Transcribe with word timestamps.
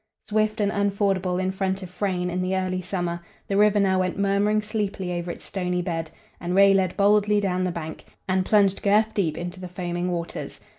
Swift 0.27 0.59
and 0.59 0.71
unfordable 0.71 1.37
in 1.39 1.51
front 1.51 1.83
of 1.83 1.89
Frayne 1.91 2.31
in 2.31 2.41
the 2.41 2.55
earlier 2.57 2.81
summer, 2.81 3.21
the 3.47 3.55
river 3.55 3.79
now 3.79 3.99
went 3.99 4.17
murmuring 4.17 4.59
sleepily 4.63 5.13
over 5.13 5.29
its 5.29 5.43
stony 5.45 5.83
bed, 5.83 6.09
and 6.39 6.55
Ray 6.55 6.73
led 6.73 6.97
boldly 6.97 7.39
down 7.39 7.63
the 7.65 7.71
bank 7.71 8.05
and 8.27 8.43
plunged 8.43 8.81
girth 8.81 9.13
deep 9.13 9.37
into 9.37 9.59
the 9.59 9.67
foaming 9.69 10.09
waters. 10.09 10.59